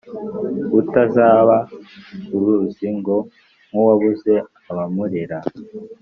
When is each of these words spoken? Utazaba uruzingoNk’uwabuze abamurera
Utazaba 0.79 1.57
uruzingoNk’uwabuze 2.35 4.33
abamurera 4.71 5.37